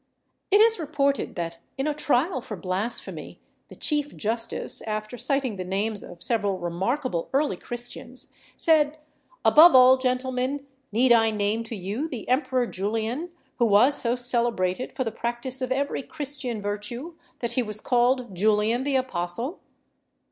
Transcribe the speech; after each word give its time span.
It 0.49 0.59
is 0.59 0.79
reported 0.79 1.35
that 1.35 1.59
in 1.77 1.85
a 1.87 1.93
trial 1.93 2.41
for 2.41 2.57
blasphemy 2.57 3.39
the 3.67 3.75
Chief 3.75 4.15
Justice, 4.17 4.81
after 4.87 5.15
citing 5.15 5.57
the 5.57 5.63
names 5.63 6.01
of 6.03 6.23
several 6.23 6.57
remarkable 6.57 7.29
early 7.33 7.55
Christians, 7.55 8.31
said, 8.57 8.97
"Above 9.45 9.75
all, 9.75 9.99
gentlemen, 9.99 10.65
need 10.91 11.11
I 11.11 11.29
name 11.29 11.61
to 11.65 11.75
you 11.75 12.07
the 12.07 12.27
Emperor 12.29 12.65
Julian, 12.65 13.29
who 13.59 13.65
was 13.67 13.95
so 13.95 14.15
celebrated 14.15 14.91
for 14.91 15.03
the 15.03 15.11
practice 15.11 15.61
of 15.61 15.71
every 15.71 16.01
Christian 16.01 16.63
virtue 16.63 17.13
that 17.37 17.51
he 17.51 17.61
was 17.61 17.79
called 17.79 18.33
Julian 18.35 18.81
the 18.83 18.95
Apostle?" 18.95 19.59